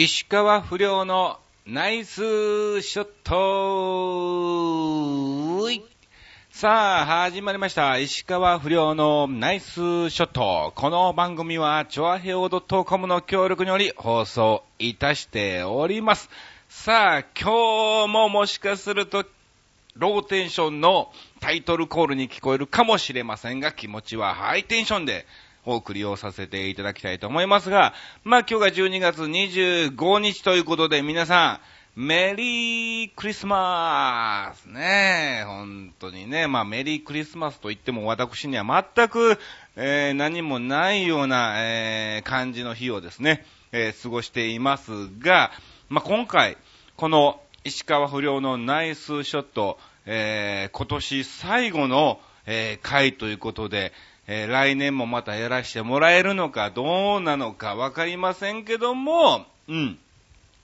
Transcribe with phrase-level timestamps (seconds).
[0.00, 3.34] 石川不良のナイスショット
[6.52, 7.98] さあ、始まりました。
[7.98, 10.72] 石川不良のナイスショット。
[10.76, 16.30] この番組は、チョアヘオ .com の協力により放送いたしております。
[16.68, 19.24] さあ、今日ももしかすると、
[19.96, 21.10] ローテンションの
[21.40, 25.26] タイトルコールに聞こえるかもしれませんが、気持ちはハイテンションで
[25.68, 27.92] お送りをさせていただきたいと思いますが、
[28.24, 31.60] まあ今日が12月25日ということで皆さ
[31.94, 35.42] ん、メリークリスマスね。
[35.44, 38.64] 本当にね、まあメリークリスマスと言っても私には
[38.96, 39.38] 全く、
[39.76, 45.50] えー何もないような、えー感じの日をですね、えー過ごしていますが、
[45.90, 46.56] まあ今回、
[46.96, 53.92] この石川不良のナイスショット、えー今年最後の、えー回ということで、
[54.30, 59.98] えー来年もまたやらしてもらえるのかどうなのかわかりませんけども、うん。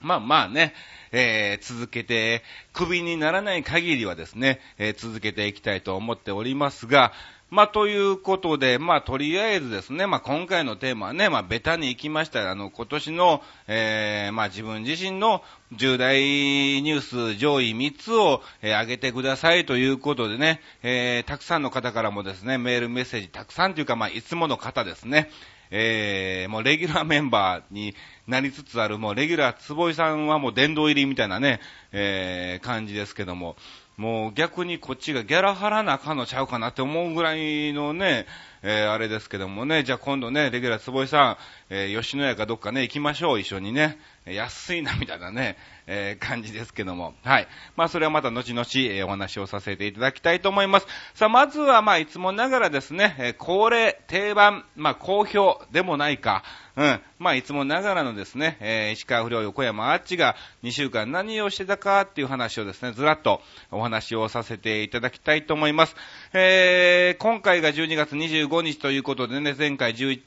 [0.01, 0.75] まあまあね、
[1.11, 2.43] えー続けて、
[2.73, 7.11] クビにならない限りはですね、えー続けていきたいと思っておりますが、
[7.51, 12.49] まあということで、まあとりあえずですね、まあ今回のテーマはね、まあベタに行きました。
[12.49, 25.29] あの、今年の、えーまあ自分自身の重大ニュース上位3つを、えー上げてくださいということでね、えーたくさんの方からもですね、メールメッセージたくさんというか、まあいつもの方ですね、
[25.69, 27.95] えー、もうレギュラーメンバーに
[28.27, 31.59] なりつつある、もうレギュラー坪井さんはもう殿堂入りみたいなね、
[31.91, 33.55] えー、感じですけども、
[33.97, 38.25] もう逆にこっちがギャラ払わなあかんのちゃうかなって思うぐらいのね、
[38.61, 41.37] えー、あれですけどもね、じゃあ今度ね、レギュラー坪井さん、
[41.69, 43.97] えー、吉野家かどっかね、行きましょう、一緒にね。
[44.25, 45.55] 安いな、みたいなね、
[45.87, 47.13] えー、感じですけども。
[47.23, 47.47] はい。
[47.75, 50.87] まあ、それはまた後々、えーお話をさせていただきたいと思います。
[51.13, 56.43] さあ、まずは、まあ、いつもながらですね、えー恒例、定番、まあ、好評でもないか、
[56.75, 57.01] うん。
[57.19, 65.95] まあ、いつもながらのですね、えー石川不良横山あっちが2週間何をしてたかっていう話をですね、ずらっとお話をさせていただきたいと思います。
[66.33, 70.25] えー、今回が12月25日ということでね、前回11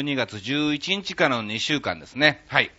[0.00, 2.44] 12月11日からの2週間ですね。
[2.48, 2.72] はい。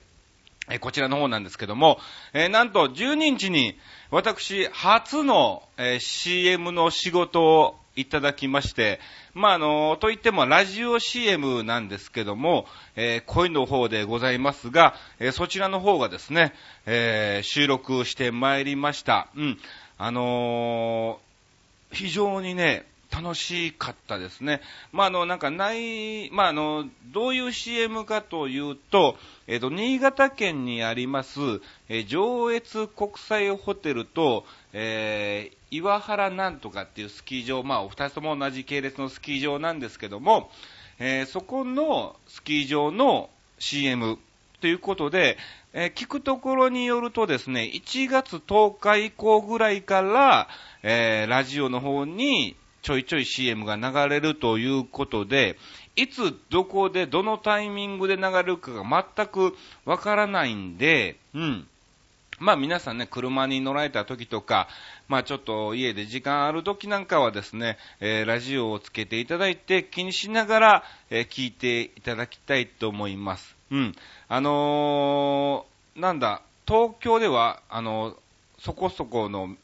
[0.69, 1.99] えこちらの方なんですけども、
[2.33, 3.77] えーなんと12日に
[4.11, 8.99] 私初の、えー CM の仕事をいただきまして、
[9.35, 12.65] まあ、あの、といってもラジオ CM なんですけども、
[12.95, 16.53] えー声の方でございますが、えそちらの方がですね、
[16.85, 19.27] え収録してまいりました。
[19.35, 19.59] うん。
[19.97, 21.19] あの
[21.91, 24.61] 非常にね、楽しかったですね。
[24.91, 31.39] まあ、あの、なんかない、まあ、あの、どういう CM かというと、えっ、と、新潟県にあります、
[31.89, 40.51] えー上越国際ホテルと、えー岩原なんとかっていうスキー場、まあ、お二つとも同じ系列のスキー場なんですけども、
[40.99, 44.17] えーそこのスキー場の CM
[44.59, 45.37] ということで、
[45.73, 50.47] えー聞くところによるとですね、1月10日以降ぐらいから、
[50.81, 55.57] えーラジオの方にちょいちょい CM が流れるということで、
[55.95, 59.55] いつ、どこで、どのタイミングで流れるかが全く
[59.85, 61.67] わからないんで、うん。
[62.39, 64.67] まあ皆さんね、車に乗られた時とか、
[65.07, 73.55] まあちょっと家で時間ある時なんかはですね、えーラジオをつけていただいて気にしながら、えー聞いていただきたいと思います。
[73.71, 73.95] うん。
[74.27, 78.17] あのーなんだ、東京では、あの
[78.59, 79.55] そこそこの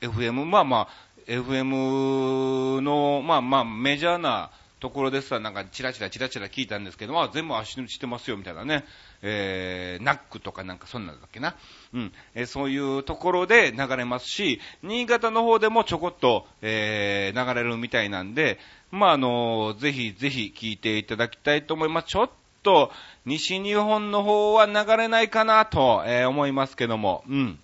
[0.00, 0.88] FM、まあまあ、
[1.28, 4.50] FM の、まあまあ、メジャーな
[4.80, 8.84] ところですら、なんか、チラチラチラチラ聞いたんですけど、まあ、全部足抜きしてますよ、みたいなね。
[9.22, 11.56] えー、ナックとかなんかそんなんだっけな。
[11.92, 12.12] うん。
[12.34, 18.58] えーそういうところで流れますし、新潟の方でもちょこっと、えー、流れるみたいなんで、
[18.90, 22.06] まあ、あのぜひぜひ聞いていただきたいと思います。
[22.06, 22.30] ちょっ
[22.62, 22.92] と、
[23.26, 27.58] 西日本の方は流れないかなと、えー思いますけども、うん。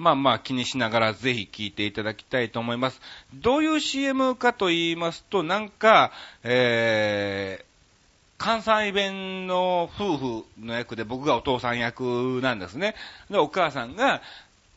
[0.00, 3.02] まあまあ気にしながらぜひ聞いていただきたいと思います。
[3.34, 6.10] どういう CM かと言いますと、なんか、
[6.42, 7.64] えー、
[8.38, 12.94] 関西弁の夫婦の役で僕がお父さん役なんですね。
[13.28, 14.22] で、お母さんが、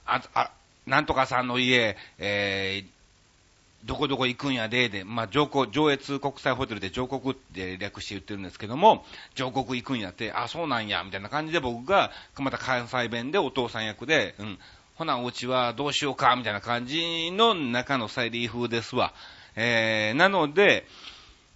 [0.06, 0.51] あ、あ、
[0.86, 9.06] なんとかさんの家、えー、どこどこ行くんやで、で、まあ、上国、上越国際ホテルで上国って略して言ってるんですけども、
[9.36, 14.59] 上国行くんやって、あ、そうなんや、みたいな感じで僕が、また関西弁でお父さん役で、うん、
[14.95, 19.12] ほな、うちはどうしようか、みたいな感じの中のサイリー風ですわ。
[19.56, 20.86] えー、なので、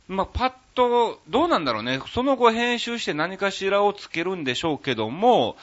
[0.07, 2.00] まあ、パッと、どうなんだろうね。
[2.12, 5.56] その後編集して何かしらをつけるんでしょうけども、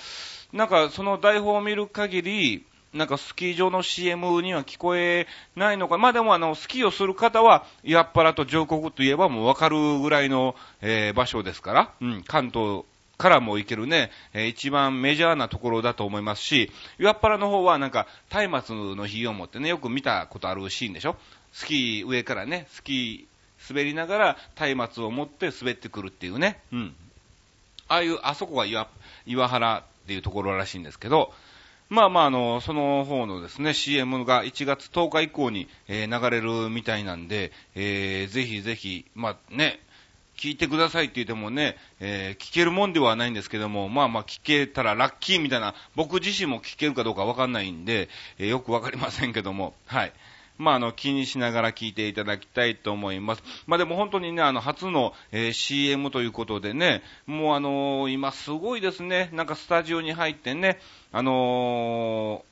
[0.53, 5.99] なんかその台本を見る限り、なんかスキー場の CM には聞こえないのか。
[5.99, 12.85] まあでもあの、スキーをする方は、やっぱらと上国といえばもうわかるぐらいの、えー場所ですから、うん、関東
[13.17, 18.07] からも行けるね、え、一番メジャーなところだと思いますし、岩っ原の方はなんか、
[18.51, 21.17] 松明の火を持ってね、よく見たことあるシーンでしょ？
[21.53, 24.37] スキー上からね、スキー滑りながら
[24.77, 26.95] 松明を持って滑ってくるっていうね、うん。
[27.89, 28.89] ああいう、あそこが岩、
[29.27, 31.33] 岩原っていうところらしいんですけど、
[31.91, 39.81] まあまあ、あの、その方のですね、CM が1月10日以降に、えー、流れるみたいなんで、えー、ぜひぜひ、まあね、
[40.37, 48.09] 聞いてくださいって言ってもね、えー、聞けるもんではないんですけども、まあまあ聞けたらラッキーみたいな、僕自身も聞けるかどうかわかんないんで、
[48.39, 50.13] えー、よくわかりませんけども、はい。
[50.57, 53.43] まあ、あの、気にしながら聞いていただきたいと思います。
[53.67, 60.79] まあ、でも本当にね、あの、初の、えー、CM ということでね、もうあのー、今すごいですね、なんかスタジオに入ってね、
[61.13, 62.45] あの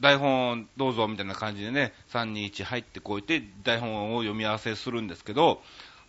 [0.00, 5.60] ー、台本どうぞみたいな感じでね、3、2、1入ってこいて、台本を読み合わせするんですけど、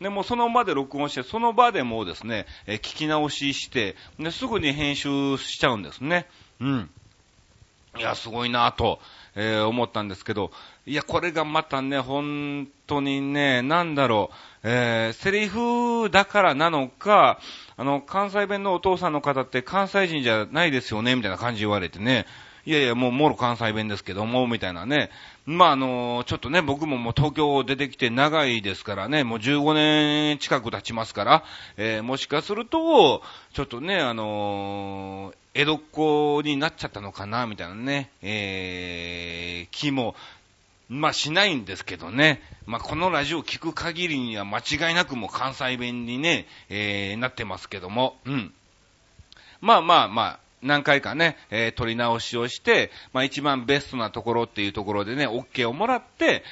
[0.02, 6.28] で、もその場で録音して、その場でもうですね、え、聞き直しして、で、すぐに編集しちゃうんですね。
[6.60, 6.90] うん。
[7.98, 9.00] いや、すごいなぁと、
[9.36, 10.52] えー、思ったんですけど、
[10.86, 17.40] いや、これがまたね、本当にね、なんだろう、えー、セリフだからなのか、
[17.78, 22.26] あの、関西弁のお父さんの方って関西人じゃないですよね、みたいな感じ言われてね、
[22.66, 25.12] いやいや、もう、もろ関西弁ですけども、みたいなね。
[25.46, 31.44] まあ、あの、ちょっとね、僕ももう東京出てきて長いですからね、もう15年近く経ちますから、
[31.78, 33.22] えー、もしかすると、
[33.54, 40.16] ちょっとね、あの、江戸っ子になっちゃったのかな、みたいなね、えー、気も、
[40.90, 42.42] まあしないんですけどね。
[42.66, 48.54] まあこのラジオを聞く限りには間違いなくもう関西弁にね、えー、なってますけども、うん。
[49.62, 56.44] まあまあまあ、何回かね、えー、撮り直しをして、まあ一番ベストなところっていうところでね、OK をもらって、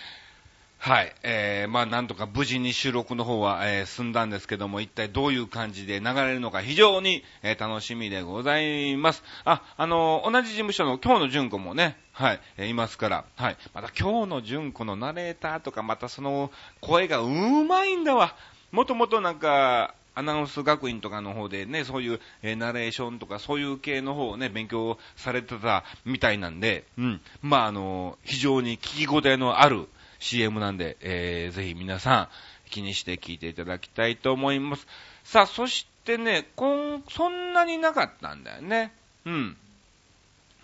[0.77, 9.23] はい、えー、まあなんとか無事に収録の方は、えー、済んだんですけども、一体どういう感じで流れるのか非常に、えー、楽しみでございます。
[9.45, 16.51] あ、あのー、同じ事務所の今日の純子もね、はい、えー、いますから、はい、また今日の純子のナレーターとか、またその
[16.81, 18.35] 声がうまいんだわ。
[18.71, 27.21] もともとなんか、アナウンス学院とかの方でね、そういう、えー、ナレーションとかそういう系の方をね、勉強されてたみたいなんで、うん。
[27.41, 29.87] まあ、あの、非常に聞き応えのある
[30.19, 32.27] CM なんで、えー、ぜひ皆さん
[32.69, 34.87] 気にして聞いていただきたいと思います。
[35.23, 38.93] さあ、そしてね、こん、そんなになかったんだよね。
[39.25, 39.57] うん。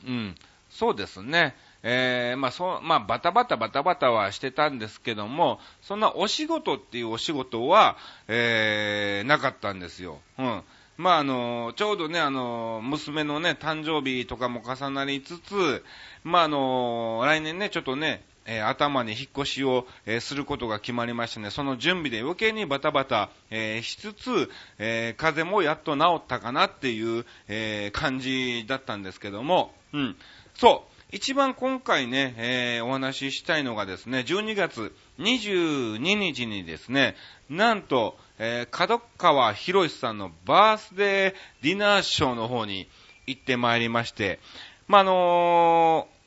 [0.05, 0.35] うん。
[0.69, 1.55] そうですね。
[1.83, 7.97] えー、まあ、そう、まあ、バタバタバタバタはしてたんですけども、そんなお仕事っていうお仕事は、
[8.27, 10.19] えー、なかったんですよ。
[10.37, 10.63] うん。
[10.97, 15.83] まあ、あの、ちょうどね、あの、娘のね、誕生日とかも重なりつつ、
[16.25, 21.51] まあ、あの、来年ね、ちょっとね、えー、頭に引っ越しを、えー、することが決まりましたね。
[21.51, 30.17] その準備で余計にバタバタ、えー、しつつ、え風邪もやっと治ったかなっていう、え感じだったんですけども、うん。
[30.55, 30.98] そう。
[31.11, 37.15] 一番今回ね、えー、お話ししたいのがですね、12月22日にですね、
[37.49, 42.87] なんと、えー、角川博さんのバースデーディナーショーの方に
[43.25, 44.39] 行ってまいりまして、
[44.87, 46.19] まあ、あのー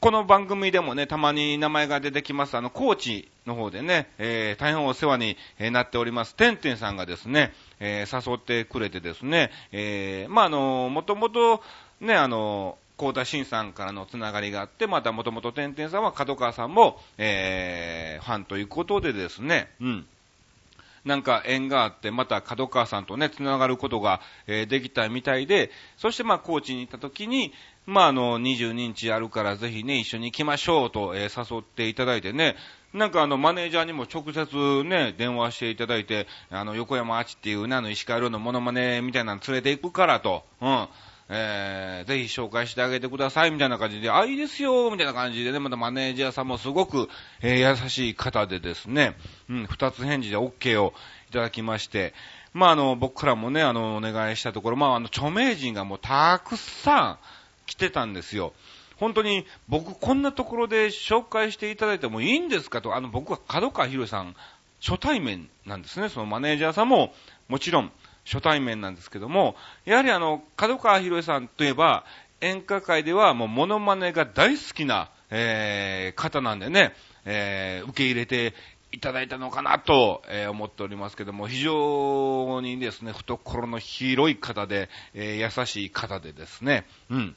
[0.00, 5.36] この番組でもね、たまに名前が出てきます、あの、コーチの方でね、えー、大変お世話に
[5.72, 11.62] なっております、てんてんさんがですね、えー、誘ってくれてですね、えー、まあ、あの、もともと、
[12.00, 20.06] ね、あの、高田新さんからのつながりがあって、またもともとてんてんさんは角川さんも、えー、ファンということでですね、うん。
[21.06, 27.54] なんか縁があって、また角川さんとね、つながることが、えー、できたみたいで、そしてまあ、高知に行った時に、
[27.86, 32.56] まあ、あの、22日あるからぜひね、一緒に行きましょうと、えー、誘っていただいてね、
[32.92, 40.88] なんかあの、マネージャーにも直接ね、電話していただいて、あの、横山あちっていうね、あの、石川遼のモノマネみたいなの連れて行くからと、うん。
[41.32, 47.08] えー、ぜひ紹介してあげてくださいみたいな感じで、あ、いいですよみたいな感じでね、またマネージャーさんもすごく、
[47.40, 49.16] えー、優しい方でですね、
[49.48, 50.92] うん、二つ返事で OK を
[51.28, 52.14] いただきまして、
[52.52, 57.18] まあ、あの、僕からもね、あの、お願いしたところ、まあ、あの、著名人がもうたくさん
[57.66, 58.52] 来てたんですよ。
[58.96, 64.34] 本当に、僕こんなところで紹介していただいてもいいんですかと、あの、僕は角川博さん、
[64.84, 66.08] 初対面なんですね。
[66.08, 67.14] そのマネージャーさんも、
[67.48, 67.92] もちろん、
[68.30, 72.04] 初対面なんですけども、やはりあの、角川博さんといえば、
[72.40, 76.94] 演歌界ではもうモノマネが大好きな、えー、方なんでね、
[77.24, 78.54] えー、受け入れて
[78.92, 87.36] いただいたのかなと、えー、思っておりますけども、非常にですね、懐の広い方で、えー、優しい方でですね、うん。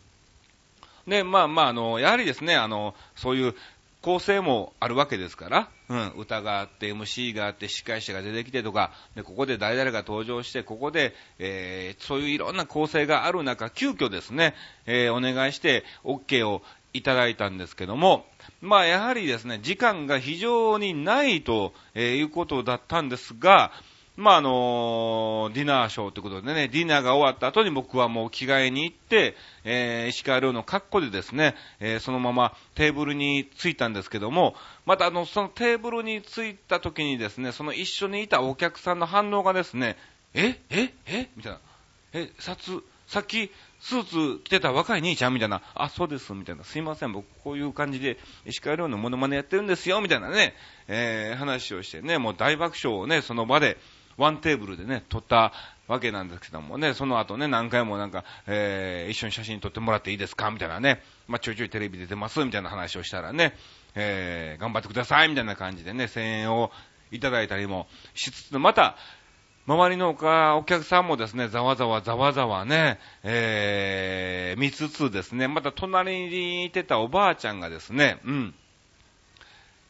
[1.07, 3.55] で、まあまあ、あの、やはりですね、あの、そういう
[4.03, 14.55] 構成もあるわけですから、うん、歌があって、MC があって、司会者が出てきてとか、で、ここで誰々が登場して、ここで、えー、そういういろんな構成がある中、急遽ですね、
[14.85, 18.25] えー、お願いして、OK をいただいたんですけども、
[18.59, 23.71] まあ、やはりですね、時間が非常にないと、いうことだったんですが、
[24.15, 34.55] まあ、あのディナーショーということでね、ディナーが終わった後に僕はもう着替えに行って、えー、石川遼の格好でですね、えー、そのままテーブルに着いたんですけども、
[34.85, 39.97] またあの、そのテーブルに着いた時にですね、その一緒にいたお客さんの反応がですね、
[40.35, 41.59] えええみたいな。
[42.13, 50.55] え、札、さっき、スーツ着てた若い兄ちゃんみたいな、あ、そうです、みたいな、すいません、僕こういう感じで、石川遼のモノマネやってるんですよ、みたいなね、
[50.87, 53.77] えー、話をしてね、もう大爆笑をね、その場で、
[54.17, 55.53] ワンテーブルでね、撮った
[55.87, 60.51] わけなんですけどもね、その後ね、何回もなんか、えー、一緒に写真撮ってもらっていいですか？
[60.51, 62.43] みたいなね、まあ、ちょいちょいテレビ出てます？
[62.43, 63.55] みたいな話をしたらね、
[63.95, 65.29] えー、頑張ってください？
[65.29, 66.71] みたいな感じでね、声援を
[67.11, 68.95] いただいたりもしつつ、また、
[69.65, 70.09] 周りの
[70.57, 78.55] お客さんもですね、ざわざわざわざわね、えー、見つつですね、また隣にいてたおばあちゃんがですね、うん、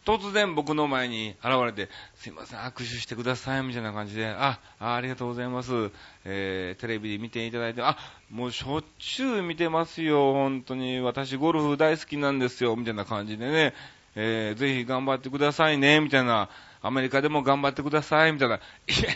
[0.05, 5.91] 突然僕の前に現れて、すいません、握手してください、みたいな感じで、あ、ありがとうございます。
[6.25, 7.97] えー、テレビで見ていただいて、あ、
[8.29, 10.99] もうしょっちゅう見てますよ、本当に。
[10.99, 13.73] 私ゴルフ大好きなんですよ、みたいな感じでね、
[14.15, 16.49] えー、ぜひ頑張ってくださいね、みたいな。
[16.81, 18.55] アメリカでも頑張ってください、みたいな。
[18.55, 18.59] い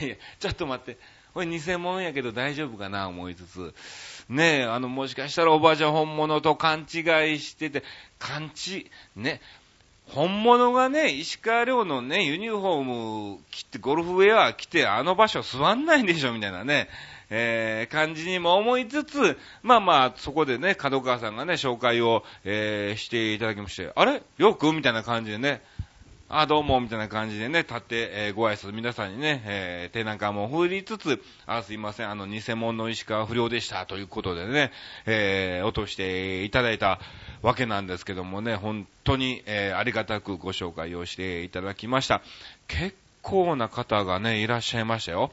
[0.02, 0.98] やいや、ちょっと待って。
[1.34, 3.76] これ偽物やけど大丈夫かな、思いつつ。
[4.30, 7.02] ねえ、あの、もしかしたらおばあちゃん本物と勘違
[7.34, 7.84] いしてて、
[8.18, 9.42] 勘違い、ね、
[10.10, 12.84] 本物がね、石川遼のね、ユニフォー
[13.36, 16.88] ム着て、ゴルフウェア着て、あの場所座んないんでしょ、みたいなね、
[17.30, 24.24] えー、感じにも思いつつ、まあまあ、そこでね、角川さんがね、紹介を、えー、していただきまして、あれ？
[24.38, 24.72] よく？
[24.72, 25.62] みたいな感じでね、
[26.30, 34.72] あ、どうも、みたいな感じでね、立って、えー、ご挨拶皆さんにね、えー、手なんかも振りつつ、あ、すいません、あの、偽物の石川不良でした、ということでね、
[35.06, 37.00] えー、落としていただいた。
[37.42, 42.22] わけなんですけどもね、本当に、えー、ありがたくご紹介をしていただきました。
[42.68, 45.32] 結構な方がね、いらっしゃいましたよ。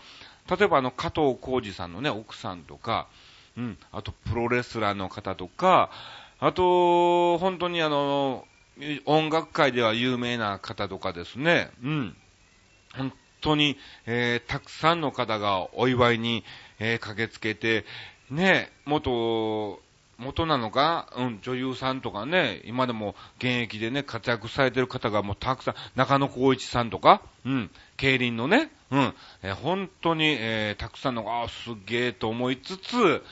[0.48, 3.08] 例えば、あの、加藤浩二さんのね、奥さんとか、
[3.56, 5.90] うん、あと、プロレスラーの方とか、
[6.40, 8.46] あと、本当にあの、
[9.06, 12.16] 音楽界では有名な方とかですね、うん。
[12.96, 16.44] 本当に、えー、たくさんの方がお祝いに、
[16.80, 17.84] えー、駆けつけて、
[18.30, 19.80] ね、元、
[20.18, 33.22] 元なのか、うん、女優さんとかね、今でも現役でね、活躍されてる方がもうたくさん、中野光一さんとか、うん、競輪のね、うん、え、本当に、えー、たくさんの、ああ、すげえと思いつつ、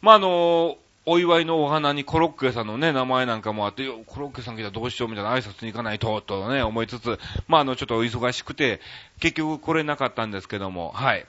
[0.00, 0.76] まあ、あの
[1.06, 8.80] お祝いのお花にコロッケさんのね、名前なんかもあって、コロッケさん来たらどうしようみたいな挨拶に行かないと、とね、思いつつ、まあ、あの、ちょっとお忙しくて、
[9.20, 11.26] 結局来れなかったんですけども、はい。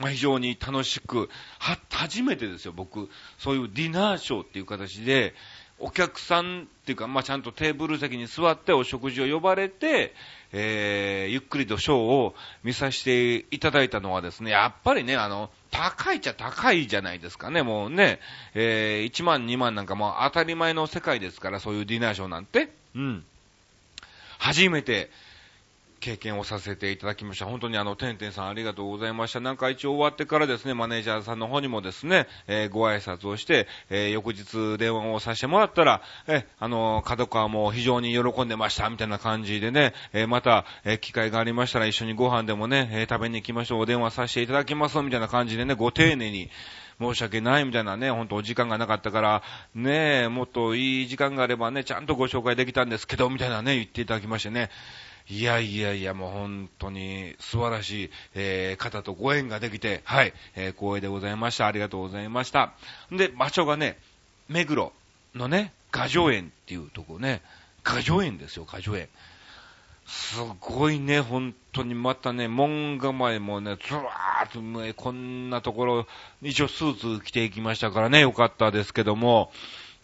[0.00, 1.28] まあ、非常に楽しく、
[1.58, 5.34] は、初めてですよ、僕、そういうディナーショーっていう形で、
[5.78, 10.14] お客さんっていうか、まあ、ちゃんとテーブル席に座ってお食事を呼ばれて、
[10.52, 18.20] えー、ゆっくりとショーを見させていただいたのはですね、やっぱりね、あの、高いっちゃ高いじゃないですかね、もうね、
[18.54, 22.70] えー、1万2万なんかもう当たり前の世界ですから、そういうディナーショーなんて。
[22.94, 23.24] うん。
[24.38, 25.10] 初めて、
[26.00, 27.44] 経験をさせていただきました。
[27.44, 29.40] 本当にあの、てんてんさんありがとうございました。
[29.40, 46.50] なんか一応終わってからですね、マネージャーさんの方にもですね、えー、ご挨拶をして、えー、翌日電話をさせてもらったら、えあの、角川も非常に喜んでました、みたいな感じでね、えー、また、え機会がありましたら一緒にご飯でもね、え食べに行きましょう、お電話させていただきます、みたいな感じでね、ご丁寧に、
[47.00, 49.42] 申し訳ないみたいなね、ほんとお時間がなかったから、
[49.74, 54.68] ねもっといい時間があればね、ちゃんとご紹介できたんですけど、みたいなね、言っていただきましてね、
[55.30, 61.68] いやいやいや、もう本当に素晴らしい、えー、方とご縁ができて、はい、えー、光栄でございました。
[61.68, 62.72] ありがとうございました。
[63.12, 63.96] で、場所がね、
[64.48, 64.92] 目黒
[65.36, 67.42] のね、画城園っていうとこね、
[67.84, 69.08] 画城園ですよ、画城園。
[70.04, 76.06] すごいね、本当にまたね、門構えもね、ずわーっとね、こんなところ、
[76.42, 79.52] 一応スーツ着ていきましたからね、よかったですけども、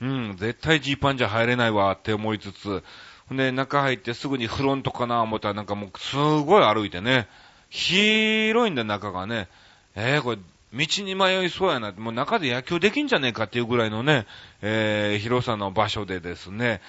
[0.00, 2.84] うん、絶対ジーパンじゃ入れないわって思いつつ、
[3.30, 7.28] で、中入ってすぐにフロントかな思ったらなんかもうすごい歩いてね、
[7.70, 9.48] 広いんだ中がね、
[9.96, 10.38] えー、これ、
[10.72, 14.26] 道に迷いそうやな、もう中で野球できんじゃねえかっていうぐらいのね、
[14.62, 16.80] えー、広さの場所でですね、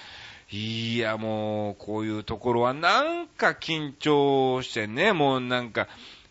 [0.50, 5.88] いや、もう、こういうところはなんか緊張してね、もうなんか、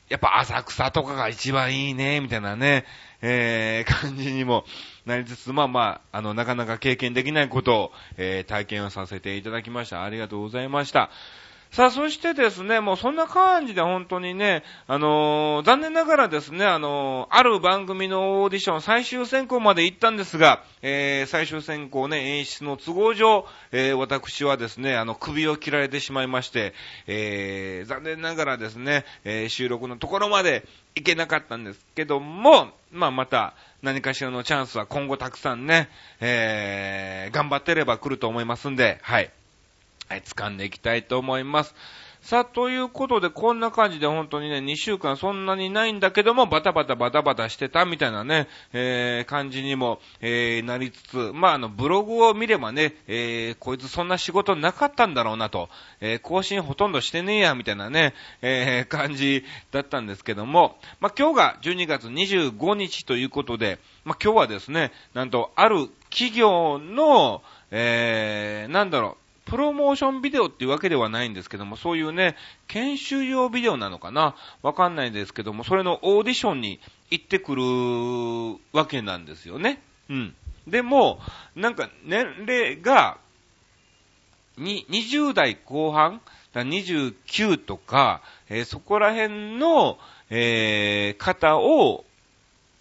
[0.10, 2.86] やっぱ浅草とかが一番いいね、みたいなね、
[3.22, 4.64] えー、感じにも
[5.08, 10.04] なりつつ、まあまあ、あの、なかなか経験できないことを、えー、体験をさせていただきました。
[10.04, 11.10] ありがとうございました。
[11.72, 26.74] さあ、そしてですね、もうそんな感じで本当にね、あのー、残念ながらですね、あのー、ある番組のオーディション最終選考まで行ったんですが、えー、最終選考ね、演出の都合上、えー、私はですね、あの、首を切られてしまいまして、
[27.06, 39.32] えー、残念ながらですね、えー、収録のところまで行けなかったんですけども、まあ、また、何かしらのチャンスは今後たくさんね、えー、頑張ってれば来ると思いますんで、はい。
[40.10, 41.76] はい、掴んでいきたいと思います。
[42.22, 55.70] さあ、ということで、こんな感じで本当にね、2週間そんなにないんだけども、バタバタバタバタしてたみたいなね、えー、感じにも、えー、なりつつ、まあ、あの、ブログを見ればね、えー、こいつそんな仕事なかったんだろうなと、
[56.02, 72.36] えー、更新ほとんどしてねえや、みたいなね、えー、感じだったんですけども、まあ、今日が12月25日ということで、まあ、今日はですね、なんと、ある企業の、えー、なんだろう、プロモーションビデオっていうわけではないんですけども、そういうね、
[72.68, 74.36] 研修用ビデオなのかな？
[74.62, 77.64] わかんないですけども、それのオーディションに行ってくる
[78.74, 79.82] わけなんですよね。
[80.10, 80.36] うん。
[80.68, 81.20] でも、
[81.56, 83.18] なんか年齢が、
[84.58, 86.20] に、20代後半
[86.52, 89.98] だ29とか、えー、そこら辺の、
[90.30, 92.04] えー、方を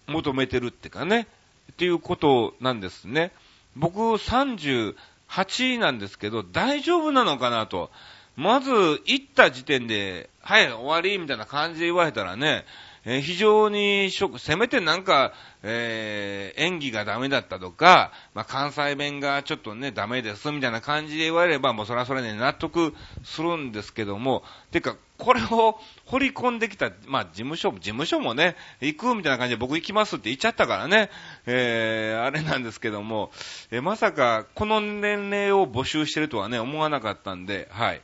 [0.07, 1.27] 求めてるってかね、
[1.71, 3.31] っていうことなんですね。
[3.75, 4.95] 僕30、
[5.29, 7.91] 8位なんですけど、大丈夫なのかなと。
[8.35, 8.71] まず、
[9.05, 12.65] 行った時点で、はい、終わり、みたいな感じで言われたらね、
[13.05, 31.09] えー、非常にショック、せめてなんか、えー、演技がダメだったとか、まあ、関西弁がちょっとね、ダメです、みたいな感じで言われれば、もうそれはそれで、納得するんですけども、てか、これを掘り込んできた、まあ、事務所、事務所もね、行くみたいな感じで僕行きますって言っちゃったからね、
[31.45, 33.31] えー、あれなんですけども、
[33.71, 38.01] えー、まさか、この年齢を募集してるとはね、思わなかったんで、はい。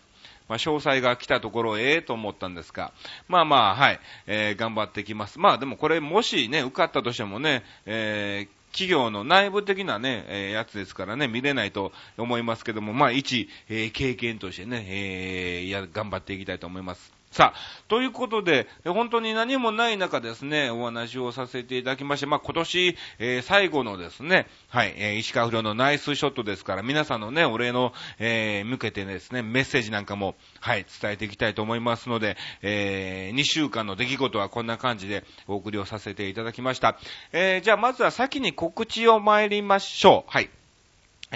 [0.54, 2.94] まあ、詳細が来たところ、へと思ったんですが、
[3.28, 5.40] まあまあ、はい、えー、頑張ってきます。
[5.40, 17.23] まあでもこれ、もしね、受かったとしてもね、えー企業の内部的なね、えー、やつですからね、見れないと思いますけども、まあ、一、えー、経験としてね、えー、や、頑張っていきたいと思います。
[17.34, 37.00] さあ、ということで、本当に何もない中ですね、お話をさせていただきまして、まあ、今年、えー、最後のですね、はい、えー、石川不良のナイスショットですから、皆さんのね、お礼の、えー、向けてですね、メッセージなんかも、はい、伝えていきたいと思いますので、え、2週間の出来事はこんな感じでお送りをさせていただきました。
[37.32, 40.32] え、じゃあまずは先に告知を参りましょう。
[40.32, 40.52] はい。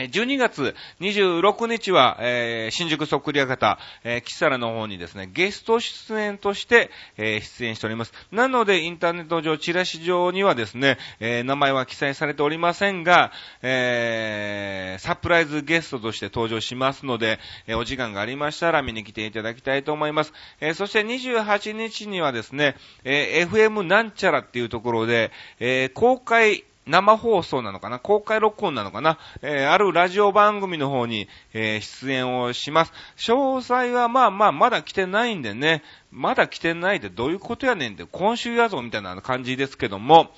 [0.06, 8.14] 12月26日は、えー、新宿そっくり館、えー、キサラの方にですね、ゲスト出演として、えー、出演しております。
[8.32, 13.32] なので、インターネット上、チラシ上にはですね、えー、名前は記載されておりませんが、
[13.62, 20.34] えー、サプライズゲストとして登場しますので、えー、お時間がありましたら見に来ていただきたいと思います。
[20.62, 28.00] えー、そして28日にはですね、えー、FM なんちゃらっていうところで、えー、公開生放送なのかな？
[28.00, 29.20] 公開録音なのかな？
[29.42, 32.94] えー、あるラジオ番組の方に、えー、出演をします。
[33.18, 40.32] 詳細はまあまあ、まだ来てないんでね、まだ来てないってどういうことやねんって、今週やぞみたいな感じですけども、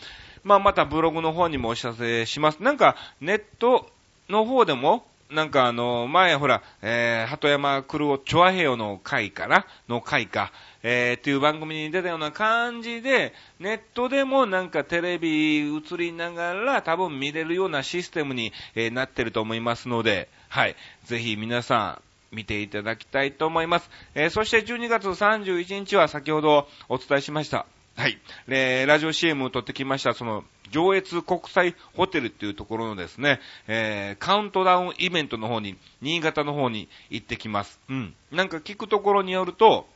[0.43, 2.63] まあまたブログの方にもお知らせします。
[2.63, 3.89] なんか、ネット
[4.29, 9.67] の方でも、なんかあの、前ほら、えー、鳩山黒尾チョアヘヨの会かな？
[9.87, 10.51] の会か、
[10.83, 20.75] えー、っていう番組に出たような感じで、ネットでもなんかテレビ映りながら多分見れるようなシステムに、えー、なってると思いますので、はい。
[21.05, 23.89] ぜひ皆さん、見ていただきたいと思います。
[24.15, 27.65] えー、そして12月31日は先ほどお伝えしました。
[27.95, 28.17] はい。
[28.47, 37.79] えー、ラジオ CM を撮ってきました、その、上越国際ホテルっていうところのですね、えー、カウントダウンイベントの方に、新潟の方に行ってきます。
[37.89, 38.13] うん。
[38.31, 39.89] なんか聞くところによると、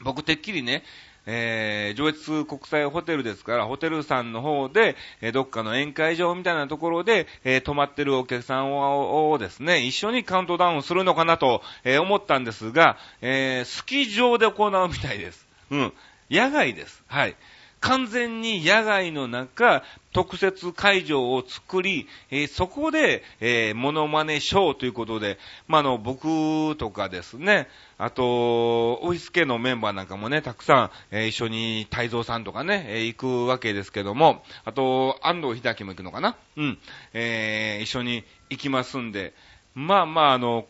[0.00, 0.82] 僕てっきりね、
[1.26, 15.46] えー、上越国際ホテルですから、ホテルさんの方で、えー、どっかの宴会場みたいなところで、えー、泊まってるお客さんををですね、一緒にカウントダウンするのかなと、えー、思ったんですが、えー、スキー場で行うみたいです。
[15.70, 15.92] うん。
[16.30, 17.02] 野外です。
[17.06, 17.36] はい。
[17.84, 19.82] 完全に野外の中、
[20.14, 27.68] 特設会場を作り、えー、そこで、えー、モノマネショーということで、まあ、の、僕とかですね、
[27.98, 36.36] あと、オフィス系のメンバーなんかもね、たくさん、えー、一緒に太蔵さんとかね、え、行くわけですけども、あと、安藤秀明も行くのかな？
[36.56, 36.78] うん。
[37.12, 39.34] え、一緒に行きますんで、
[39.74, 40.66] まあまあ、あの、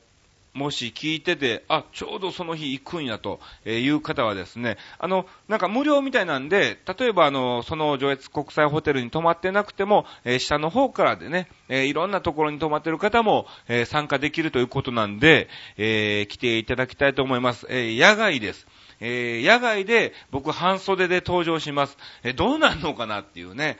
[0.55, 17.67] もし聞いてて、あ、ちょうどその日行くんやという方はですね、あの、なんか無料みたいなんで、例えばあの、その上越国際ホテルに泊まってなくても、えー、下の方からでね、えー、いろんなところに泊まってる方も、えー、参加できるということなんで、え来ていただきたいと思います。
[17.69, 18.67] え野外です。
[19.01, 21.99] え野外で僕半袖で登場します。
[22.23, 23.79] えどうなんのかなっていうね。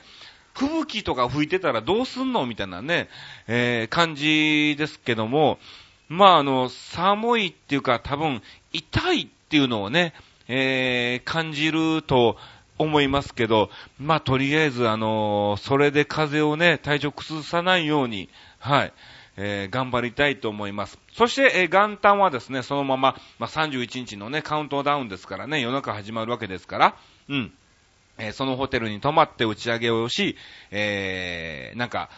[0.53, 3.09] 吹雪とか吹いてたらどうすんのみたいなね、
[3.47, 5.59] え感じですけども、
[6.07, 8.41] まあ、あの、寒いっていうか多分
[8.71, 10.13] 痛いっていうのをね、
[10.47, 12.37] えー、感じると
[12.77, 18.93] 思いますけど、まあ、とりあえず、あの、それで風邪をね、体調崩さないように、はい、
[19.37, 20.99] えー、頑張りたいと思います。
[21.13, 26.95] そして、えー、元旦はですね、そのまま、まあ、31日のね、カウントダウンですからね、夜中始まるわけですから、
[27.29, 27.53] うん。
[28.17, 30.37] えー、そのホテルに泊まって打ち上げをし、
[30.71, 32.09] えー、なんか、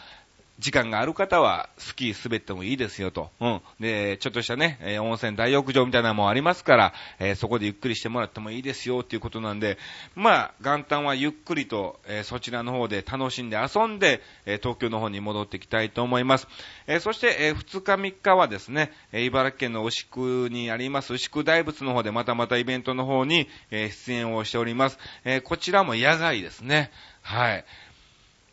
[0.58, 3.30] 時間がある方はスキー滑ってもいいですよと。
[3.40, 3.60] うん。
[3.78, 9.78] で、ちょっとしたね、えー、温泉大浴場みたいなのもありますから、えー、そこでゆっくりしてもらってもいいですよっていうことなんで、
[10.16, 16.48] まあ、元旦はゆっくりと、えー、そちらの方で楽しんで遊んで、え東京の方に戻っていきたいと思います。
[16.86, 24.98] えそして、え2日3日はですね、え茨城県の牛久にあります牛久大仏の方でまたまたイベントの方に、え出演をしております。
[25.24, 26.90] えこちらも野外ですね。
[27.22, 27.64] はい。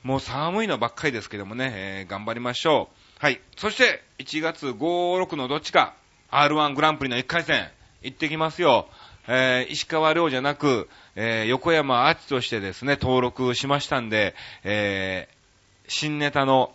[0.05, 3.25] もう寒いのばっかりですけどもね、えー、頑張りましょう。
[3.25, 3.41] はい。
[3.57, 4.77] そして、1月5、
[5.23, 5.95] 6のどっちか、
[6.29, 7.67] R1 グランプリの1回戦、
[8.03, 8.87] 行ってきますよ。
[9.27, 16.71] えー、石川亮じゃなく、えー、横山あっちとしてですね、登録しましたんで、えー、新ネタの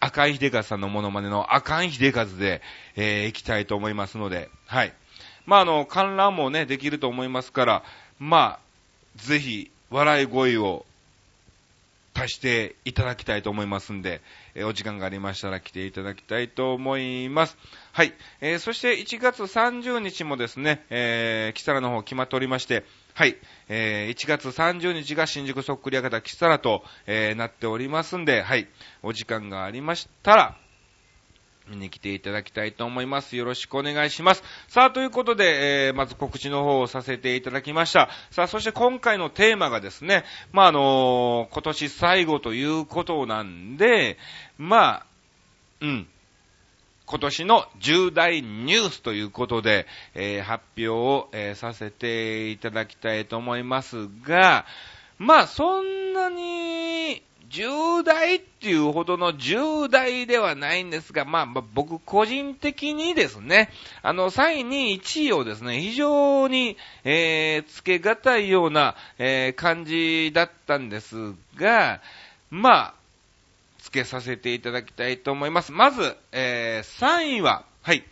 [0.00, 2.60] 赤井秀和さんのモノマネの赤井秀和で、
[2.96, 4.92] えー、行きたいと思いますので、はい。
[5.46, 7.82] まあ、あの、観覧もね、できると思いますから、
[8.18, 8.60] まあ、
[9.14, 10.84] ぜひ、笑い声を
[12.14, 14.22] 足していただきたいと思いますんで、
[14.54, 17.58] え、お時間がありましたら来ていただきたいと思います。
[17.92, 18.14] はい。
[18.40, 23.36] えー、そして1月30日もですね、えー、キサラの方決まっておりまして、はい。
[23.68, 28.68] えー、1月30日が新宿そっくり館キサラと、えー、なっておりますんで、はい。
[29.02, 30.56] お時間がありましたら、
[31.68, 33.36] 見に来ていただきたいと思います。
[33.36, 34.42] よろしくお願いします。
[34.68, 38.10] さあ、ということで、えー、まず告知の方をさせていただきました。
[38.30, 44.18] さあ、そして今回のテーマがですね、まあ、あのー、今年最後ということなんで、
[44.58, 45.06] まあ、
[45.80, 46.08] うん。
[47.06, 54.64] 今年の重大ニュースということで、えー、発表を、えー、させていただきたいと思いますが、
[55.18, 56.83] まあ、そんなに、
[57.54, 63.70] 重大っていうほどの重大ではないんですが、まあ、まあ、僕個人的にですね、
[64.02, 72.00] あの、3位、2位、1位をですね、非常に、えー、付けがたいような、えー、感じだったんですが、
[72.50, 72.94] まあ、
[73.78, 75.70] 付けさせていただきたいと思います。
[75.70, 78.02] まず、えー、3位は、はい、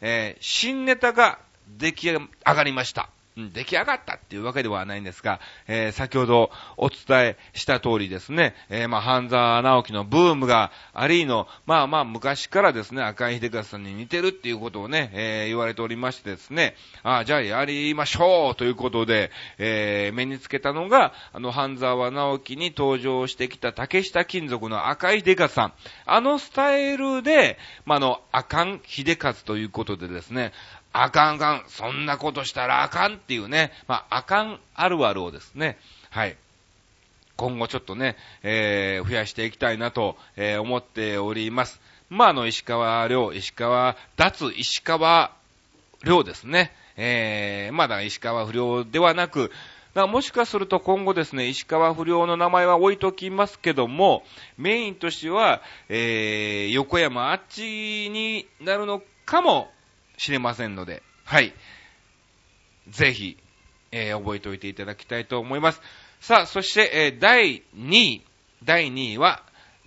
[0.00, 1.40] えー、新ネタが
[1.78, 3.08] 出来上がりました。
[3.36, 25.72] 出来上がったっていうわけではないんですが、えー、先ほどお伝えした通りですね、えー、まあ、半沢直樹のブームがありの、まあまあ昔からですね、赤井秀和さんに似てるっていうことをね、えー、言われておりましてですね、あじゃあやりましょうということで、えー、目につけたのが、あの、半沢直樹に登場してきた竹下金属の赤井秀和さん。
[26.04, 30.52] あのスタイルで、まあ、あの、赤ん秀和ということでですね、
[30.92, 35.78] あかんあかん、そんなことしたらあかんっていうね、まあ、あかんあるあるをですね、
[36.10, 36.36] はい。
[37.36, 41.80] 今後ちょっとね、えー、増やしていきたいなと、えー、思っております。
[42.10, 45.32] まあ、あの、石川亮、石川、脱石川
[46.04, 46.72] 亮ですね。
[46.96, 49.50] えー、まだ石川不良ではなく、
[49.94, 54.24] もしかすると今後ですね、石川不良の名前は置いときますけども、
[54.56, 59.70] メインとしては、えー、横山あっちになるのかも
[60.22, 61.52] しれませんので、はい。
[62.88, 63.36] ぜひ、
[63.90, 65.82] えー、覚えておいていただきたいと思います。
[66.20, 68.22] さあ、そして、えー、第2位。
[68.62, 69.42] 第2位は、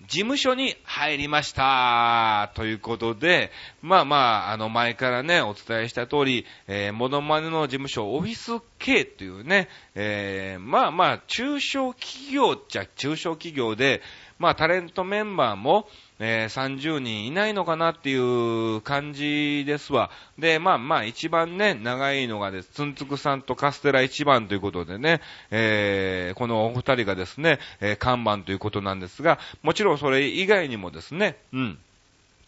[0.09, 2.51] 事務所に入りました。
[2.55, 3.49] ということで、
[3.81, 4.17] まあま
[4.49, 14.01] あ、あの前からね、お伝えした通り、えー、モノマネの事務所、オフィス系というね、えー、まあまあ、中小企業っちゃ中小企業で、
[14.37, 15.87] まあタレントメンバーも、
[16.19, 20.09] えー、30人いないのかなっていう感じですわ。
[20.39, 22.69] で、まあまあ一番ね、長いのがです。
[22.71, 31.79] つんつくさんとカステラ一番ということでね、えー、このお二人がですね、えー、看板ということなんですが、もちろんそれ以外にもですね、うん。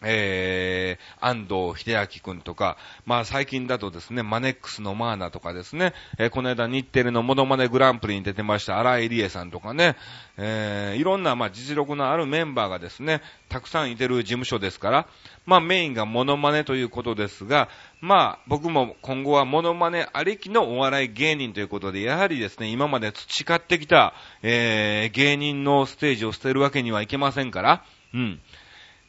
[0.02, 9.96] えー、安藤秀明くんとか、まあ最近だとですね、マネックスのマーナとかですね、えー、この間日テレのモノマネグランプリに出てました荒井理恵さんとかね、
[10.36, 15.08] えー、いろんなまあ実力のあるメンバーがですね、たくさんいてる事務所ですから、
[15.46, 17.68] まあメインがモノマネということですが、
[18.00, 27.84] まあ僕も今後はモノマネありきのお笑い芸人ということで、やはりですね、今まで培ってきた、えー、芸人のステージを捨てるわけにはいけませんから、
[28.14, 28.40] うん。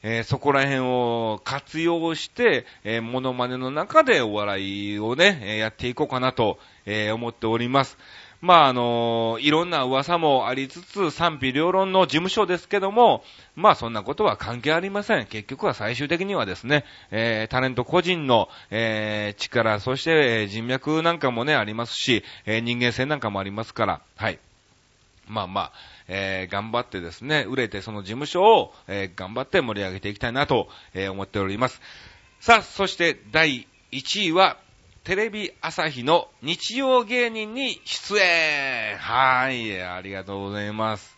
[0.02, 7.98] えー、そこら辺を活用して、えー、モノマネの中でお笑いをね、えー、やっていこうかなと、えー、思っております。
[8.42, 13.22] まあ、あの、いろんな噂もありつつ、賛否両論の事務所ですけども、
[13.58, 15.26] まあ、そんなことは関係ありません。
[15.26, 24.40] 結局は最終的にはですね、えー、タレント個人の、えー、力、そして、え人脈なんかもね、ありますし、えー、人間性なんかもありますから、はい。
[25.28, 25.72] まあまあ、
[26.10, 31.80] えー、頑張ってですね、売れてその事務所を、えー、頑張って盛り上げていきたいなと、えー、思っております。
[32.40, 34.58] さあ、そして第1位は、
[35.04, 41.18] テレビ朝日の日曜芸人に出演はい、ありがとうございます。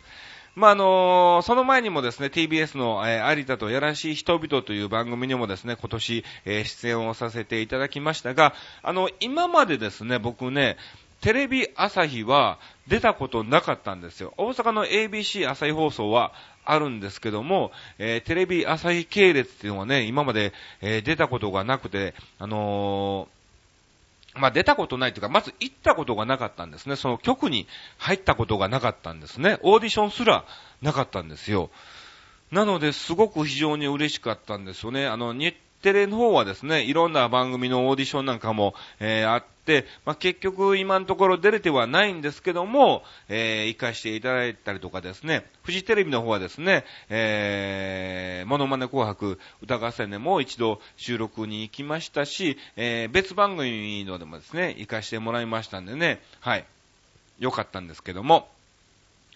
[0.53, 10.77] まあ、あの、その前にもですね、TBS の、えー、有田とやらしい人々という番組にもですね、今年、えー、出演をさせていただきましたが、あの、今までですね、僕ね、
[11.21, 14.33] テレビ朝日は出たことなかったんですよ。
[14.37, 16.33] 大阪の ABC 朝日放送は
[16.65, 26.95] あるんですけども、えー、テレビ朝日系列っていうのはね、今まで、えー、出たことがなくて、あのー、まあ、出たことないというか、まず行ったことがなかったんですね。
[26.95, 29.59] その局に入ったことがなかったんですね。
[29.61, 30.45] オーディションすら
[30.81, 31.69] なかったんですよ。
[32.51, 35.05] なので、すごく非常に嬉しかったんですよね。
[35.05, 39.51] あの、日テレの方はですね、いろんな番組のオーディションなんかも、えー、あって、
[40.05, 56.65] まあ、結局今のところ出れてはないんですけども、えー、行かしていただいたりとかですね、フジテレビの方はですね、えー、モノマネ紅白歌合戦でも一度収録に行きましたし、えー、別番組のでもですね、行かしてもらいましたんでね、はい。
[57.39, 58.49] 良かったんですけども、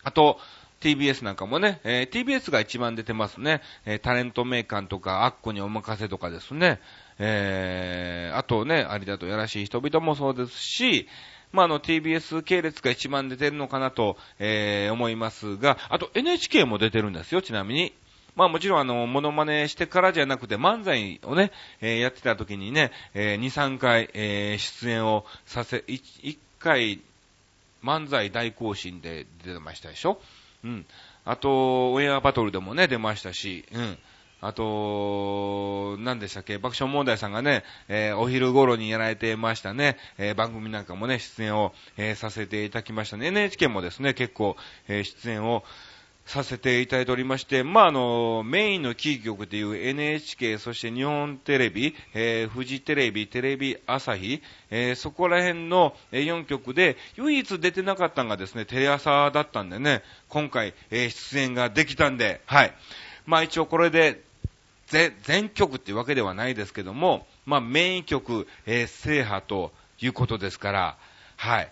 [0.03, 0.39] あと、
[0.81, 3.61] TBS なんかもね、えー、TBS が一番出てますね。
[3.85, 6.79] えー、タレント名鑑とか、アッコにお任せとかですね。
[7.19, 11.07] えー、あとね、ありだとやらしい人々もそうですし、
[11.51, 17.93] まあ、あの、TBS 系列が一番出てるのかなと、えー、思いますが、あと NHK も出てるんですよ、ちなみに。
[18.35, 26.99] まあもちろんあの、モノマネしてからじゃなくて漫才をね、えー、やってた時にね、えー、2、3回、えー、出演をさせ、1, 1回、
[27.81, 30.19] 漫才大行進で出てましたでしょ？
[30.65, 30.85] うん。
[31.23, 33.97] あと、オンエアバトルでもね、出ましたし、うん。
[34.47, 43.27] あと、何でしたっけ、爆笑問題さんがね、えー、お昼頃にやられてましたね、えー、番組なんかもね、出演を、えー、させていただきましたね。
[43.27, 44.55] NHK もですね、結構、
[44.87, 45.63] え出演を、
[46.25, 62.73] させていただいておりまして、まあ、あの、メインのキー局でいう NHK、そして日本テレビ、えー、フジテレビ、テレビ朝日、えー、そこら辺の4局で、唯一出てなかったのがですね、テレ朝だったんでね、今回、えー、出演ができたんで、はい。
[63.25, 64.24] まあ一応これで、
[64.87, 70.97] 全局っていうわけではないですけども、まあメイン局、えー、制覇ということですから、
[71.37, 71.71] はい。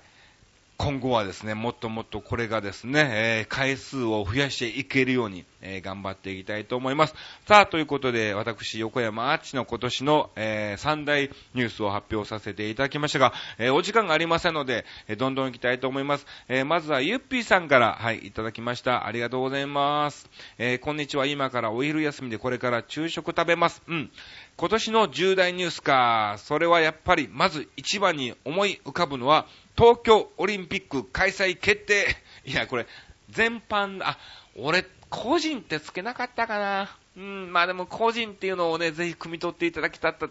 [0.77, 7.13] 今後はですね、もっともっとこれがですね、えー、回数を増やしていけるように、えー、頑張っていきたいと思います。
[7.47, 16.25] さあ、ということで、私、横山アーチの今年の、えー、三大ニュースを発表させていただきましたが、えお時間がありませんので、えどんどん行きたいと思います。
[16.49, 19.05] えまずは、ゆっぴーさんから、はい、いただきました。
[19.05, 20.27] ありがとうございます。
[20.57, 23.83] えこんにちは、今からお昼休みでこれから昼食食べます。
[23.88, 24.12] うん。
[24.55, 26.36] 今年の重大ニュースか。
[26.39, 32.15] それはやっぱり、まず一番に思い浮かぶのは、東京オリンピック開催決定。
[32.45, 32.88] いや、これ、
[33.29, 34.17] 全般、あ、
[34.55, 36.97] 俺、個人ってつけなかったかな。
[37.15, 40.29] うん、まあでも個人っていうのをね、ぜひ汲み取っていただきたかっ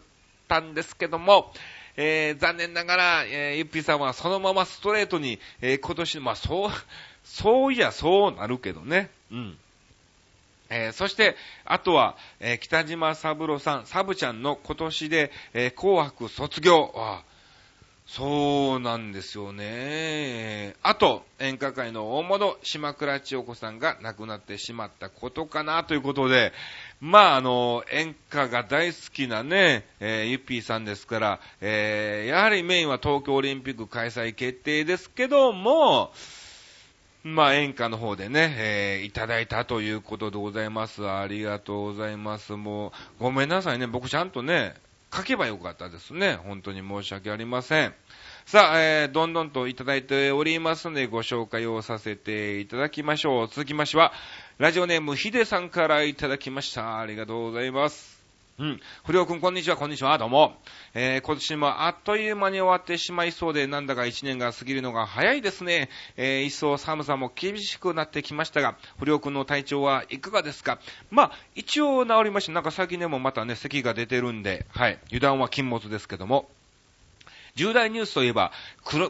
[0.48, 1.52] たんですけども、
[1.96, 6.70] えー、残念ながら、えー、ゆっぴーさんはそのままストレートに、えー、今年、まあそう、
[7.24, 9.10] そういやそうなるけどね。
[9.30, 9.58] うん。
[10.70, 16.92] えー、そして、あとは、えー、北島三郎さん、サブちゃんの今年で、えー、紅白卒業。
[16.96, 17.22] あ
[18.06, 20.74] そうなんですよね。
[20.82, 26.52] あと、演歌界の大物、島倉千代子さんが亡くなってしまったことかなということで、
[27.00, 36.12] まあ、あの、演歌が大好きなね、えー、ゆっぴーさんですから、えー、やはりメインは東京オリンピック開催決定ですけども、
[37.22, 41.08] まあ、演歌の方でね、えー、いただいたということでございます。
[41.08, 42.54] ありがとうございます。
[42.54, 43.86] もう、ごめんなさいね。
[43.86, 44.74] 僕ちゃんとね、
[45.14, 46.36] 書けばよかったですね。
[46.36, 47.94] 本当に申し訳ありません。
[48.46, 53.48] さあ、えー、どんどんといただいておりますので、ご紹介をさせていただきましょう。
[53.48, 54.12] 続きましては、
[54.58, 56.98] ラジオネームヒデさんからいただきました。
[56.98, 58.21] ありがとうございます。
[58.62, 58.80] うん。
[59.04, 60.56] 不良くん、こんにちは、こんにちは、どうも。
[60.94, 65.88] えー、今年もあっという間に終わってしまいそうで、なんだか一年が過ぎるのが早いですね。
[66.16, 70.78] えー、一層寒さも厳しくなってきましたが、不良くんの体調はいかがですか？
[71.10, 72.52] まあ、一応治りました。
[72.52, 75.00] なんか最近でもまたね、咳が出てるんで、はい。
[75.08, 76.48] 油断は禁物ですけども。
[77.54, 78.50] 重大ニュースといえば、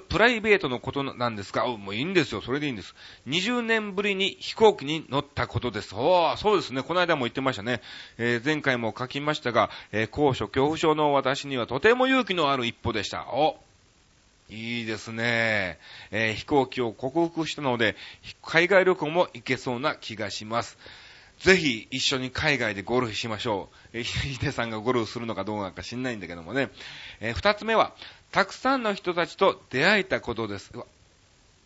[0.08, 2.94] プライベートのことなんですが、もういいんですよ、それでいいんです。
[3.28, 5.94] 20年ぶりに飛行機に乗ったことです。
[5.94, 7.80] おそうですね、この間も言ってましたね。
[8.18, 13.28] えー、前回も書きましたが、えー、高所恐怖症の私にはとても勇気のある一歩でした。
[13.28, 13.58] お
[14.50, 15.78] いいですね。
[16.10, 17.96] えー、飛行機を克服したので、
[18.42, 20.78] 海外旅行も行けそうな気がします。
[21.38, 23.98] ぜひ一緒に海外でゴルフしましょう。
[23.98, 26.70] えヒデさんがゴルフするのかどうなのか知んないんだけどもね。
[27.20, 27.94] えー、二つ目は、
[28.32, 30.72] たくさんの人たちと出会えたことです。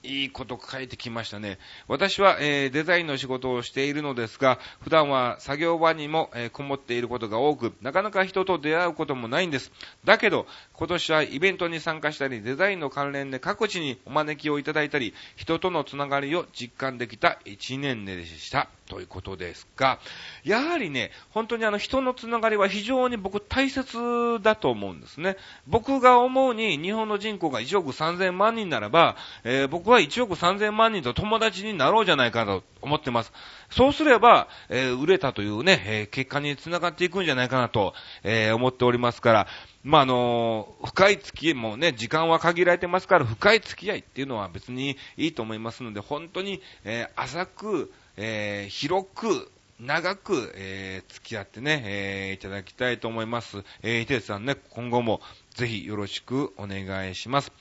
[0.02, 1.58] いいこと書いてきましたね。
[1.88, 9.70] 私は、えー、デザインの仕事をしているのですが、普段は作業場にも、えー、こもっていることが多く、なかなか人と出会うこともないんです。
[10.04, 18.68] だけど、今年はイベントに参加したり、デザインの関連で各地にお招きをいただいたり、人とのつながりを実感できた1年でした。
[18.86, 19.98] ということですが、
[20.44, 25.36] やはりね、本当にあの人のつながりは非常に僕大切だと思うんですね。
[25.66, 33.32] 僕が思うに日本の人口が1億3000万人ならば、えー、僕は1億3000万人と友達になろうじゃないかと思ってます。
[33.70, 39.46] そうすれば、えー、売れたというね、えー、結果につながっていくんじゃないかなと、え思っておりますから、
[39.82, 53.62] まあ、あの深い付き合いもね、時間は限られてますから、深い付き合いっていうのは別にいいと思いますので、本当に、え浅く、えー、広く、長く、えー、付き合ってね、えー、いただきたいと思います。
[53.82, 55.20] えー、伊手さんね、今後も
[55.54, 57.52] ぜひよろしくお願いします。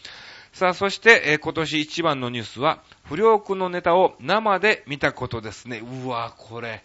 [0.53, 5.79] さあ、そして、えー、今年一番のニュースは、不良君のネタを生で見たことですね。
[5.79, 6.83] うわこれ。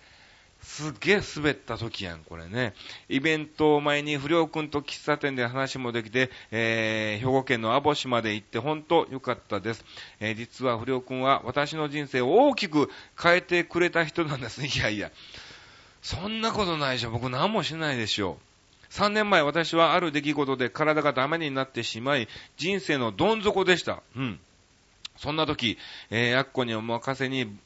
[0.70, 2.74] すげえ滑った時やん、これね。
[3.08, 9.84] イベントを前に不良くんと喫茶店で話もできて、えー、兵庫県の網干まで行って本当良かったです。
[10.20, 12.88] えー、実は不良くんは私の人生を大きく
[13.20, 14.68] 変えてくれた人なんですね。
[14.72, 15.10] いやいや。
[16.02, 17.10] そんなことないでしょ。
[17.10, 18.38] 僕何もしないでしょ。
[18.90, 24.04] 3年前私はある出来事で体がダメになってしまい、人生のどん底でした。
[24.14, 24.38] うん。
[25.16, 25.78] そんな時、
[26.10, 27.58] えー、やっこにお任せに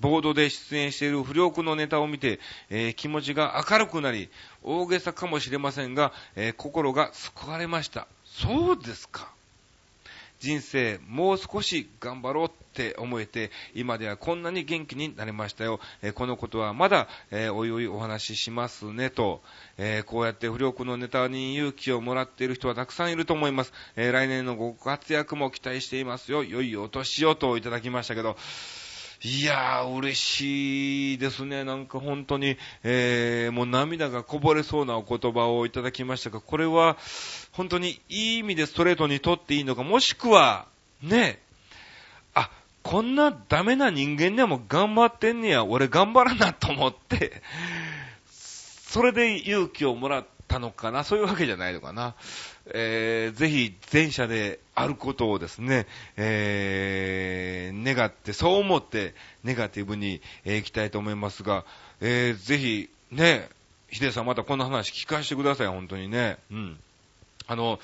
[0.00, 4.30] ボードで出演している不良君のネタを見て、えー、気持ちが明るくなり、
[4.62, 8.06] 大げさかもしれませんが、えー、心が救われました。
[8.24, 9.30] そうですか。
[10.40, 15.80] 人生、もう少し頑張ろうって思えて、今ではこんなに元気になりましたよ。
[16.00, 19.42] えー、このことはまだ、えー、おいおいお話ししますねと、
[19.76, 23.74] えー、こうやって不良君のネタに勇気をもらっている人はたくさんいると思います。
[23.96, 26.42] え来年のご活躍も期待していますよ。
[26.42, 28.38] 良いお年をといただきましたけど、
[29.22, 31.62] いやー、嬉しいですね。
[31.62, 36.96] なんか本当に、えー、もう涙がこぼれそうなお言葉をいただきましたが、これは、
[37.52, 40.66] 本当にいい意味でストレートにとっていいのか、もしくは、
[41.02, 41.38] ね、
[42.32, 42.50] あ、
[42.82, 47.42] こんなダメな人間でも頑張ってんねや、俺頑張らなと思って、
[48.30, 52.14] それで勇気をもらったのかな、そういうわけじゃないのかな。
[52.74, 61.64] えー、ぜひ前者であることをですね、えー、願って、そう思ってネガティブに、えー、いきたいと思いますが、
[62.00, 63.48] えー、ぜひ、ね、
[63.88, 66.38] ヒデさんまたこんな話聞かせてください、本当にね。
[66.50, 66.78] うん。
[67.46, 67.80] あの、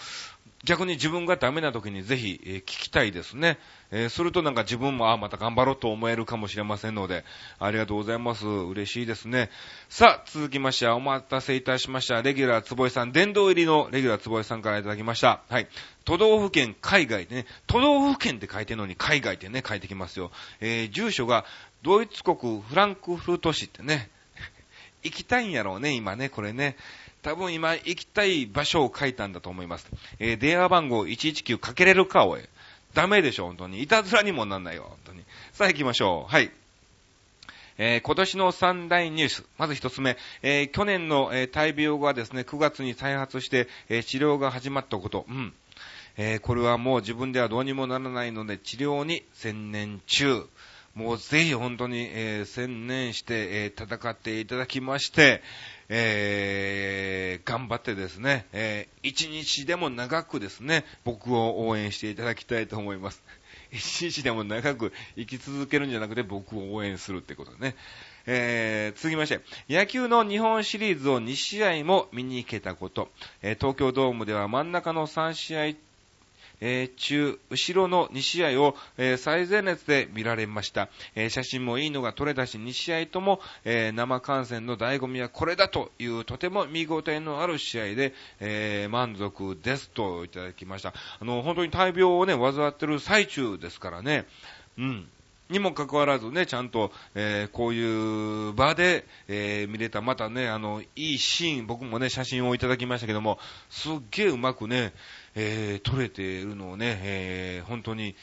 [0.66, 3.56] 逆に自分がダメな時にぜひ、えー、聞きたいですね。
[3.92, 7.24] えー、するとなんか自分も、あ、また頑張ろうと思えるかもしれませんので、
[7.60, 8.44] ありがとうございます。
[8.46, 9.48] 嬉しいですね。
[9.88, 12.20] さあ、続きまして、お待たせいたしました。
[12.20, 15.42] レギュラー坪井さん、殿堂入りのレギュラー坪井さんからいただきました。
[15.48, 15.68] はい。
[16.04, 20.32] 都道府県、海外でね、都道府県って書いてるのに海外ってね、書いてきますよ。
[20.60, 21.44] えー、住所が、
[21.82, 24.10] ドイツ国フランクフルト市ってね、
[25.04, 26.76] 行きたいんやろうね、今ね、これね。
[27.26, 29.90] 多分今行きたい場所を書いたんだと思います。
[30.20, 32.40] えー、電話番号119かけれるか、おい。
[32.94, 33.82] ダメでしょ、本当に。
[33.82, 35.24] いたずらにもなんないよ、本当に。
[35.52, 36.32] さあ行きましょう。
[36.32, 36.52] はい。
[37.78, 39.44] えー、今年の三大ニュース。
[39.58, 45.26] まず一つ目、えー、去年の、えー、大病がですね、9月に再発して、え治療が始まったこと。
[45.28, 45.52] うん。
[46.16, 50.46] えこれはもう自分ではどうにもならないので、治療に専念中。
[50.94, 55.42] もうぜひ本当に、え専念して、え戦っていただきまして、
[55.88, 63.22] えー、頑張ってですね、えー、一日でも長くですね、僕を応援していただきたいと思います。
[63.70, 67.76] 一日でも長く生き続けるんじゃなくて僕を応援するってことでね。
[68.26, 73.10] えー、続きまして、野球の日本シリーズを2試合も見に行けたこと、
[73.42, 75.76] えー、東京ドームでは真ん中の3試合
[76.60, 80.88] え、中、後ろの2試合を、え、最前列で見られました。
[81.14, 90.94] え、写真もいいのが撮れたし、2試合とも、え生観戦の醍醐味はこれだというとても見応えのある試合で、え満足ですといただきました。
[91.20, 94.26] あの、本当に大病をね、患ってる最中ですからね。
[94.78, 95.08] うん。
[95.48, 103.38] にもかかわらずね、ちゃんと、えー、こういう場で、えー、見れた、またね、あの、いいシーン、僕もね、写真をいただきましたけども、
[103.70, 104.92] すっげえうまくね、
[105.36, 108.16] えー、撮れているのをね、えー、本当に、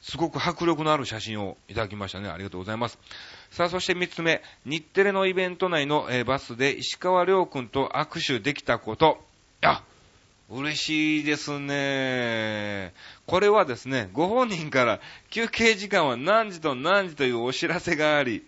[0.00, 2.28] すごく迫力のある写真をいただきましたね。
[2.28, 2.98] ありがとうございます。
[3.50, 9.18] さあ、そして三つ目、日テレのイベント内の、えー、バスで石川亮君と握手できたこと。
[9.62, 9.82] あ、
[10.48, 12.94] 嬉しいですね。
[13.26, 18.46] これはですね、ご本人から休憩時間は何時と何時というお知らせがあり、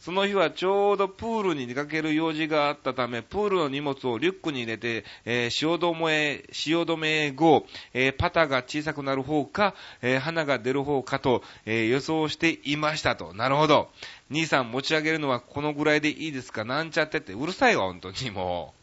[0.00, 13.34] その日はちょうどプールに出かける用事があったため、プールの荷物をリュックに入れて、えー、潮止め、潮止め後、えー、パタが小さくなる方か、えー、花が出る方かと、え予想していましたと。
[13.34, 13.90] なるほど。
[14.30, 16.64] 兄さん持ち上げるのはこのぐらいでいいですか？
[16.64, 18.74] なんちゃってって、うるさいわ、本当にも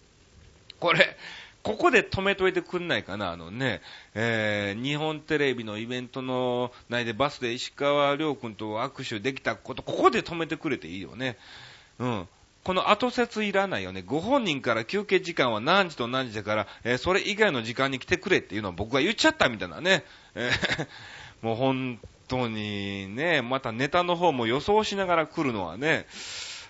[0.74, 0.76] う。
[0.80, 1.16] これ、
[1.66, 3.82] ここで止めといてくんないかな、あのね、
[4.14, 11.38] えー、日本テレビのイベントの内でバスで石川亮君と握手できたこと、ここで止めてくれていいよね。
[11.98, 12.28] うん。
[12.64, 14.04] この後説いらないよね。
[14.06, 20.04] ご本人から休憩時間は何時と何時だから、えー、それ以外の時間に来てくれっていうのは僕が言っちゃったみたいなね。
[20.36, 26.06] えー、もう本当にね、またネタの方も予想しながら来るのはね、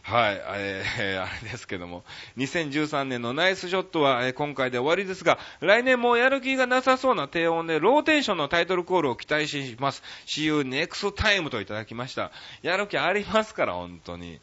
[0.05, 2.03] はい、えー、 あれですけども、
[2.37, 10.03] 2013年のナイスショットは、今回で終わりですが、来年もやる気がなさそうな低音で、ローテーションのタイトルコールを期待します。
[10.27, 12.31] See you next time といただきました。
[12.61, 14.39] やる気ありますから、本当に。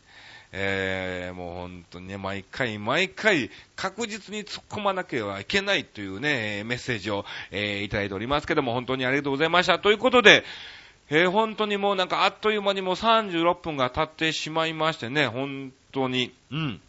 [0.51, 9.79] えー、もう本当にね、毎回毎回確実に突っ込まなければいけないというね、メッセージを、えー、いただいておりますけども、本当にありがとうございました。
[9.79, 10.45] ということで、
[11.15, 16.81] えー、本当にもうなんかあっという間にもう36分が経ってしまいましてね、本当に、うん。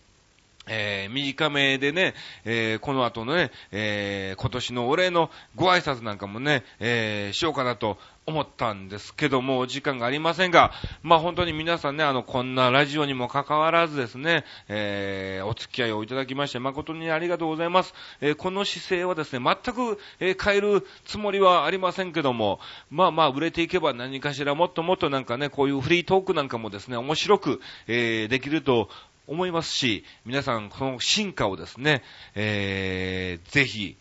[0.66, 2.14] えー、短めでね、
[2.46, 10.72] えー、この後のね、えー、今年のお礼のご挨拶なんかもね、えー、しようかなと思ったんですけども、時間がありませんが、
[11.02, 17.94] まあ本当に皆さんね、あの、こんなラジオにも関わらずですね、えー、お付き合いをいただきまして、誠にありがとうございます。
[18.22, 22.60] えー、この姿勢はですね、全く、えー、変えるつもりはありませんけども、
[22.90, 28.90] まあまあ売れていけば何かしらもっともっとなんかね、こういうフリートークなんかもですね、面白く、えー、できると
[29.28, 32.04] 思いますし、皆さん、この進化をですね、
[32.36, 33.98] えー、ぜひ、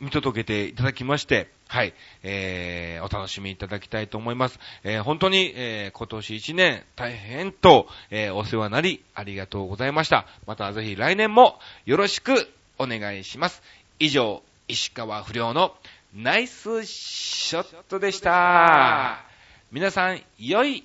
[0.00, 1.92] 見届けていただきまして、はい、
[2.22, 4.58] えー、お楽しみいただきたいと思います。
[4.84, 10.26] えー、本当に、えー、今年一年大変と、えー、お世話なり、ありがとうございました。
[10.46, 12.48] またぜひ来年もよろしく
[12.78, 13.62] お願いします。
[13.98, 15.76] 以上、石川不良の
[16.14, 19.24] ナイスショットでした。
[19.70, 20.84] 皆さん、良い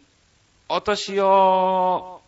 [0.67, 2.22] お年を